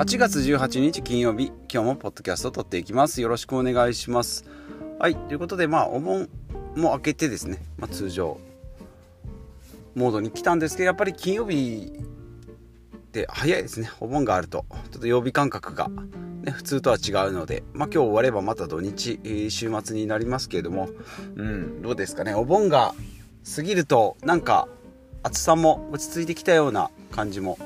[0.00, 3.20] 8月18日金曜日今日もポッドキャストを撮っていきます。
[3.20, 4.46] よろしくお願いします。
[4.98, 6.26] はいということでまあお盆
[6.74, 8.40] も明けてですね、まあ、通常
[9.94, 11.92] モードに来たんですけどやっぱり金曜日
[12.96, 13.90] って早いですね。
[14.00, 14.64] お盆があると。
[14.90, 15.90] ちょっと曜日感覚が、
[16.44, 20.88] ね、普通とは違うので、まあ、今日終わればまた土日、週末になりますけれども、
[21.36, 22.32] うん、どうですかね。
[22.32, 22.94] お盆が
[23.54, 24.66] 過ぎるとなんか
[25.22, 27.58] 暑さも落ち着いてきたような感じも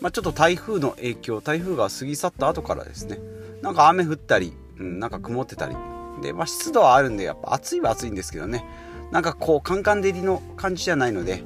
[0.00, 3.18] まあ、ちょっと台風の影響台風が過ぎ去った後からですね。
[3.62, 5.76] なんか雨降ったり、うん、なんか曇ってたり。
[6.22, 8.64] で、まあ、湿度はあるんでやっぱ暑いは暑いんですけどね。
[9.10, 11.40] なんかこうカンカン照りの感じじゃないのでやっ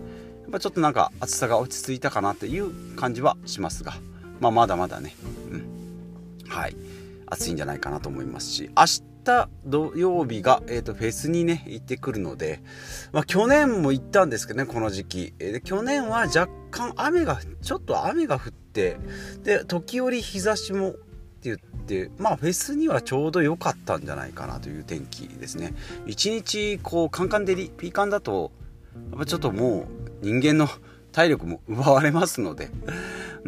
[0.50, 3.94] ぱちょっとなんか暑さが落ち着いたかなという感じはしますが、
[4.40, 5.14] まあ、まだまだね、
[5.52, 6.76] うん、はい。
[7.30, 8.84] 暑いんじゃないかなと思いますし明
[9.24, 12.62] 日土曜日が、えーと、フェスにね行ってくるので、
[13.12, 18.96] まあ、去年も行ったんですけどねこの時期、えー、で去年は若干雨がちょっと雨が降って
[19.42, 21.00] で時折日差しもって
[21.42, 25.72] 言ってまあフェスにはちょうど良かったんじゃないかなという天気ですね。
[26.06, 28.50] 一日こうカンカン照りピーカンだと
[29.10, 29.86] やっぱちょっともう
[30.22, 30.68] 人間の
[31.12, 32.70] 体力も奪われますので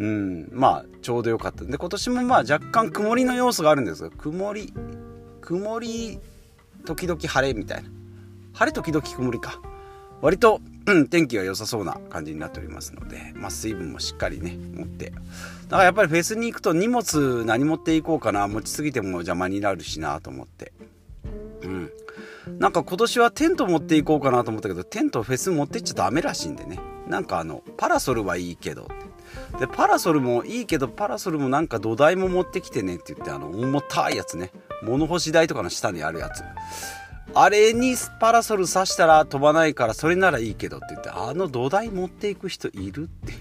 [0.01, 0.49] うん。
[0.51, 1.63] まあちょうど良かった。
[1.63, 4.73] で今年もまあ若干曇りの要素があるんですが曇り
[5.41, 6.19] 曇り
[6.85, 7.89] 時々晴れみたいな。
[8.53, 9.61] 晴れ時々曇りか。
[10.21, 15.11] 割と、うん、天気が良さそうな感じになっておりますので、まあ、水分もしっかりね持って。
[15.11, 15.17] だ
[15.69, 18.47] からやっぱりフェスに行くと荷物何持っていこうかな。
[18.47, 20.73] 持ちすぎても邪魔になるしなと思って。
[21.63, 21.91] うん。
[22.57, 26.79] なんか今年はテント持っていこうかなと思ったけどテントフェス持ってっちゃダメらしいんでね。
[27.07, 28.87] なんかあのパラソルはいいけど
[29.59, 34.51] でパラソルもいいけどパラソルもなんか土台も持ってきてねって言ってあの重たいやつね。
[34.83, 36.43] 物干し台とかの下にあるやつ。
[37.33, 43.33] あれにパラソル刺したら飛ばないからそれならいいけどって言ってあの土台持っていく人いるって。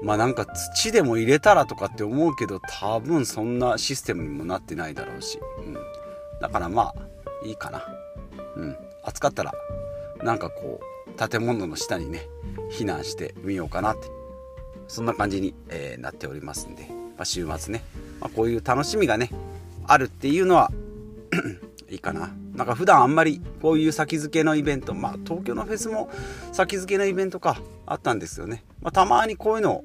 [0.00, 5.76] まあなんか土でも入れたらとかって思うけど多分そんなシステムにもなってないだろうし、うん、
[6.40, 7.82] だからまあいいかな。
[8.56, 8.76] うん。
[9.04, 9.52] 暑かったら
[10.22, 12.28] なんかこう建物の下にね
[12.70, 14.17] 避難してみようかなって。
[14.88, 17.84] そんな感じに、えー、なっておりますんで、まあ、週末ね、
[18.20, 19.30] まあ、こういう楽しみがね
[19.86, 20.72] あるっていうのは
[21.88, 22.34] いいかな。
[22.58, 26.10] なんか普段あんまりこういう先付けのイベントまあ東京のフェスも
[26.50, 29.84] 先付けのイベントかあったんですよね、まあ、たまにこういうのを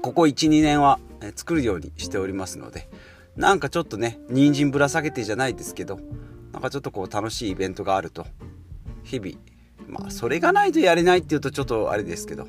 [0.00, 0.98] ここ12年は
[1.36, 2.88] 作るようにしておりますので
[3.36, 6.00] なんかちょっとね人参ぶら下げてじゃないですけど
[6.52, 8.26] なんかちょっとこう楽しいイベントがあると
[9.02, 9.36] 日々
[9.88, 12.48] まあそれがないとやれないっていうとちょっとあれですけど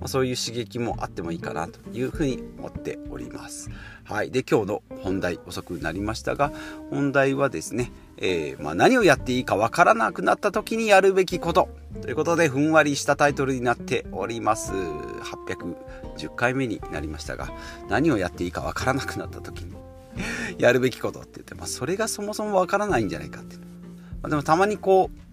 [0.00, 3.70] まあ、そういう刺激もあってもいいかなというふうに思っております。
[4.04, 4.30] はい。
[4.30, 6.52] で、今日の本題遅くなりましたが、
[6.90, 11.68] 本題はですね、えー、まあ、何をやっていいかわからなくなった時にやるべきこと
[12.02, 14.72] ということで、ふんわりしたタイトルになっております。
[14.72, 17.48] 810回目になりましたが、
[17.88, 19.74] 何をやっていいかわからなくなった時に
[20.58, 23.60] やるべきことって言って、まあ、それがそもそもわからないんじゃないかっていう。
[24.22, 25.28] まあ、でもたまにこう、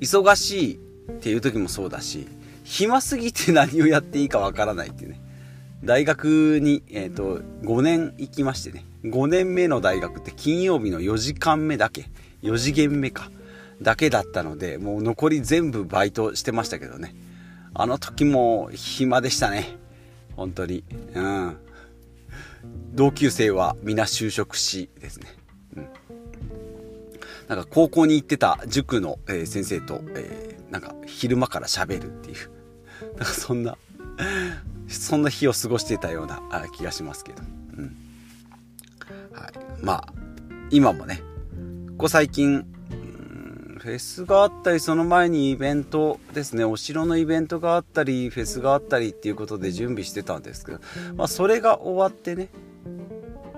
[0.00, 2.26] 忙しいっていう時もそうだし、
[2.66, 5.20] 暇すぎて何をやっていいかわからないっていうね。
[5.84, 8.84] 大学に、えっ、ー、と、5年行きましてね。
[9.04, 12.10] 5年目の大学って金曜日の4時間目だけ。
[12.42, 13.30] 4次元目か。
[13.80, 17.14] だけだったので、もう残り全部バイトしてましたけどね。
[17.72, 19.76] あの時も暇でしたね。
[20.34, 20.82] 本当に。
[21.14, 21.56] うん。
[22.94, 25.28] 同級生は皆就職しですね。
[25.76, 25.88] うん。
[27.46, 32.55] なんか高校に行ってた塾の、え、先生と、え、なんか昼間から喋るっていう。
[33.16, 33.76] なんかそんな
[34.88, 36.40] そんな日を過ごしていたような
[36.76, 37.42] 気がしますけど、
[37.76, 37.96] うん。
[39.32, 39.52] はい、
[39.82, 40.12] まあ
[40.70, 41.22] 今もね
[41.90, 42.66] ここ最近
[43.78, 50.80] フェスがあったりその前にイベントですねお城のイベントがあったりフェスがあったりっていうことで準備してたんですけど、
[51.14, 52.48] まあ、それが終わってね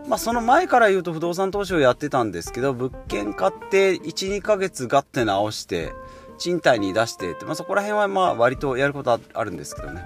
[0.08, 5.92] まあ、その前から言うと不動産投資をやってたんですけど物件買って12ヶ月ガッて直して
[6.38, 10.02] 賃貸に出してって、まあ、そこら辺はまあ割とやることあるんですけどね、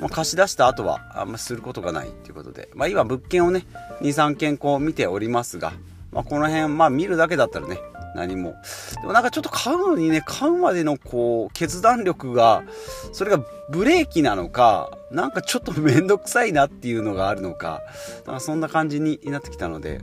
[0.00, 3.66] まあ、貸し出した後はあんまりすることがないっていうことで、まあ、今物件をね
[4.00, 5.72] 23件こう見ておりますが、
[6.12, 7.78] まあ、この辺まあ見るだけだったらね
[8.14, 8.54] 何も。
[9.00, 12.62] でもなんかちょっと買うのにね買うまでのこう決断力が
[13.12, 17.82] それがブレーキなのかなんかちょっとめんどくさいなっていうのがあるのか
[18.24, 20.00] かそんな感じになってきたので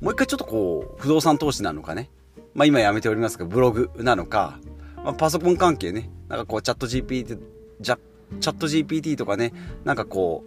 [0.00, 2.10] もう一回ちょっとこう不動産投資なのかね
[2.54, 4.58] まあ今やめておりますが、ブログなのか、
[4.96, 7.38] まあ、パソコン関係ね、なんかこうチャット GPT、
[7.82, 7.98] チャ
[8.40, 9.52] チャット GPT とかね、
[9.84, 10.44] なんかこ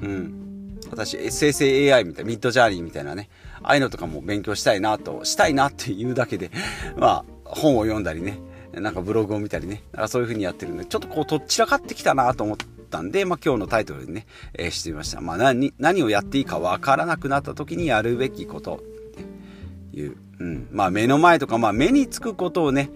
[0.00, 3.28] う、うん、私、生成 AI みたいな、ミッドジャーニーみたいなね、
[3.62, 6.50] ああいうのとかも勉強したいなと、したいなっていうだけで、
[6.96, 8.38] まあ、本を読んだりね、
[8.72, 12.56] なんかブログを見たりね、なんかそういう風にやってるんで、ちょっとこう、とっちらかってきたなと思っ
[12.90, 15.20] たんで、まあ、今日のタイトルにね、えー、してみました。
[15.20, 18.76] まあ、何、何をやっていいかわからなくなった時にやるべきこと。
[18.76, 20.68] っていう、うん。
[20.72, 22.90] まあ、目の前とか、まあ、目につくことをね、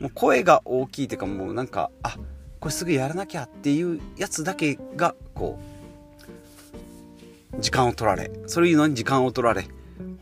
[0.00, 2.18] もう声が大きいっていうか、もうなんか、あ、
[2.60, 5.58] これすぐやらなきゃっていうやつだけが、こ
[7.54, 9.66] う、時間を取られ、そういうのに時間を取られ、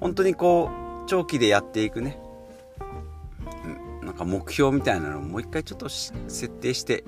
[0.00, 0.70] 本当にこ
[1.04, 2.18] う、長期でやっていくね、
[4.00, 7.04] うんなんか目標みたいなのをもう一回ちょっと設定して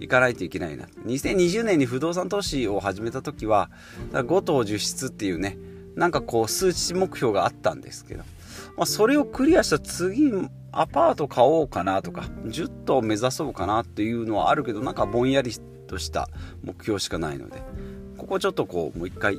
[0.00, 0.86] いかないといけないな。
[1.06, 3.70] 2020年に不動産投資を始めた時は、
[4.12, 5.56] 5棟10室っていうね、
[5.94, 8.24] なんかこう数値目標があったんですけど、
[8.76, 10.32] まあ、それをクリアした次、
[10.72, 15.52] アパート買おうかなとか、10棟目指そうかなっていうのはあるけど、なんかぼんやり
[15.86, 16.28] とした
[16.62, 17.62] 目標しかないので、
[18.16, 19.36] ここちょっとこう、もう一回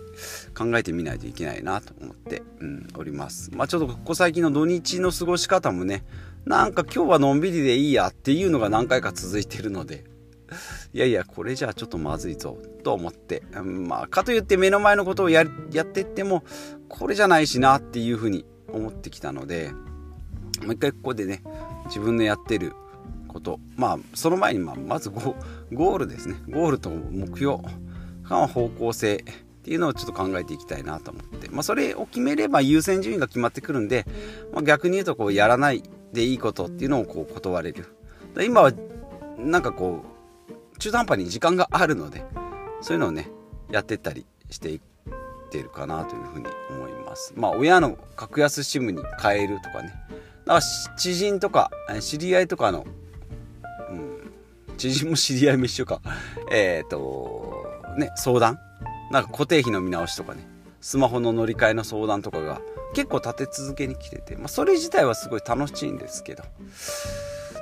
[0.56, 3.50] 考えてみないといけないなと思って、うん、おります。
[3.53, 6.03] まあちょっとここ最近の土日の過ごし方もね、
[6.45, 10.03] なんか今日はのんびりでいいやっていうのが何回か続いてるので、
[10.94, 16.44] いやいや、これじゃあちょっとまずいぞ、と思って、まあ、かといって目の前のことをややってっても、
[16.89, 19.71] これじゃないしなっていうふうに思ってきたので、
[20.61, 21.43] もう一回ここでね、
[21.85, 22.73] 自分のやってる
[23.27, 26.35] こと、まあ、その前に、ま、まずゴールですね。
[26.49, 27.57] ゴールと目標、
[28.23, 34.05] 方向性っていうのをちょっと考えていきたいなと思って、まあ、それを決めれば優先順位が決まってくるんで、
[34.53, 37.85] まあ、逆に言うとこうやらないでいいことっていうのをこう断れる。
[38.45, 38.71] 今は
[39.37, 40.03] なんかこ
[40.73, 42.25] う中途半端に時間があるので
[42.81, 43.29] そういうのをね
[43.71, 44.81] やってったりしてい
[45.53, 47.33] ってるかなというふうに思います。
[47.35, 49.94] まあ親の格安 SIM に変えるとかね。
[50.45, 50.61] だから
[50.97, 51.71] 知人とか
[52.01, 52.85] 知り合いとかの、
[53.91, 54.31] うん、
[54.77, 56.01] 知人も知り合いも一緒か。
[56.51, 57.67] えっ、と
[57.97, 58.59] ね相談？
[59.11, 60.47] なんか固定費の見直しとかね。
[60.81, 62.59] スマホの乗り換えの相談とかが
[62.94, 66.44] 結構立て続けに来てて、まあ、それ自体はすごい楽しいんですけど、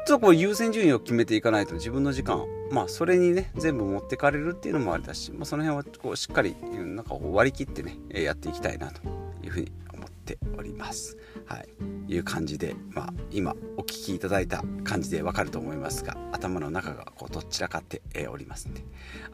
[0.05, 9.01] ちょっとこう優先順位を決めていかないと自分の時間、まあそれにね、全部持ってかれるっていうのもあれだし、まあ、その辺はこうしっかり、なんか割り切ってね、やっていきたいなと
[9.43, 11.17] いうふうに思っております。
[11.45, 11.67] はい。
[12.07, 18.83] いう感じで、まあ今お聞きいただいた感じでわかると思いますが、頭の中がこうどちらかっておりますんで、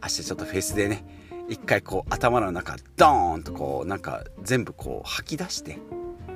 [0.03, 1.05] 明日ちょっとフェイスでね、
[1.49, 5.79] 一回こう頭の中ドーンとこうなんか全部こう吐き出して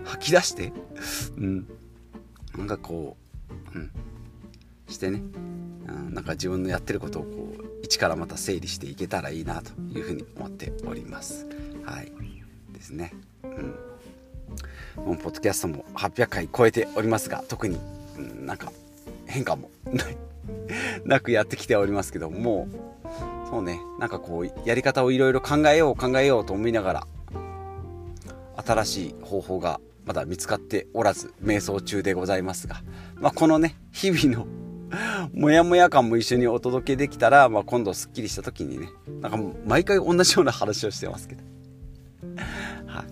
[0.06, 0.72] 吐き出して
[1.38, 1.68] うん
[2.58, 3.18] なんかこ
[3.74, 3.92] ううん
[4.92, 5.22] してね、
[5.88, 11.48] うん、なんか自分のやってることをこう一からまた整理していけたらいいなというふうに思っております。
[11.84, 12.12] はい。
[12.74, 13.14] ですね。
[13.44, 15.06] うん。
[15.06, 17.80] もうポッドキャストも800回超えておりますが特に、
[18.18, 18.72] うん、なんか
[19.26, 19.70] 変化も
[21.06, 22.68] なくやってきておりますけども
[23.52, 27.08] そうね、なんかこう、やり方をいろいろ考えよう考えようと思いながら、
[28.66, 32.82] 新しい方法がまだ見つかっておらず、瞑想中でございますが、
[33.16, 34.48] まあ、このね、日々の
[35.34, 38.90] もやもや感も一緒にお届けできたら、まあ、今度すっきりした時にね、
[39.22, 41.44] なんか毎回同じような話をしてますけど。
[42.88, 43.06] はい。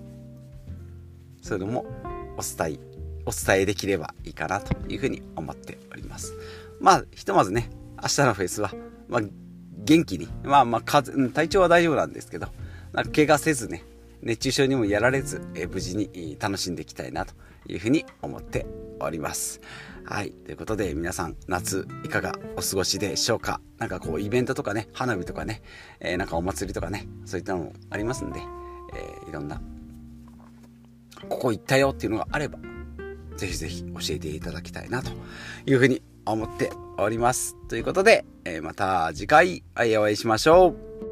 [1.41, 1.85] それでも
[2.37, 2.79] お伝え、
[3.25, 6.33] お伝えできればいいかなというふうに思っております。
[6.79, 7.69] まあ、ひとまずね、
[8.01, 8.73] 明日のフェスは、
[9.07, 9.21] まあ、
[9.77, 12.47] 元気に、まあまあ風、体調は大丈夫なんですけど、
[12.93, 13.83] なんか怪我せずね、
[14.21, 17.33] 熱中症にもやられず、え無事に楽しんでいきたいなと
[17.67, 18.65] いうふうに思って
[18.99, 19.61] おります。
[20.09, 20.31] はい。
[20.31, 23.61] ということで、皆さん、夏、いかがお過ごしでしょうか？
[23.77, 25.61] なんかこう、イベントとかね、花火とかね、
[25.99, 29.61] えー、なんかお祭りとかね、そういったのもありますんで、えー、いろんな、
[31.29, 32.57] ここ行ったよっていうのがあれば、
[33.37, 35.11] ぜひぜひ教えていただきたいなと
[35.67, 37.55] いうふうに思っております。
[37.67, 41.08] ということで、えー、また次回お会いしましょう。